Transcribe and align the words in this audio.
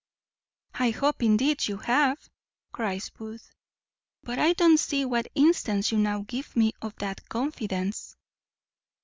"I 0.73 0.89
hope, 0.89 1.21
indeed, 1.21 1.67
you 1.67 1.77
have," 1.77 2.27
cries 2.71 3.11
Booth, 3.11 3.53
"but 4.23 4.39
I 4.39 4.53
don't 4.53 4.79
see 4.79 5.05
what 5.05 5.27
instance 5.35 5.91
you 5.91 5.99
now 5.99 6.21
give 6.23 6.55
me 6.55 6.73
of 6.81 6.95
that 6.95 7.29
confidence." 7.29 8.15